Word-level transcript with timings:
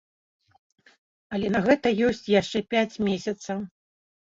Але 1.35 1.47
на 1.57 1.61
гэта 1.67 1.87
ёсць 2.09 2.23
яшчэ 2.41 2.65
пяць 2.75 3.01
месяцаў. 3.11 3.57